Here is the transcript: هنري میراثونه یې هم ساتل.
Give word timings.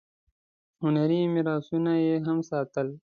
هنري 0.83 1.21
میراثونه 1.33 1.93
یې 2.05 2.15
هم 2.25 2.37
ساتل. 2.49 2.87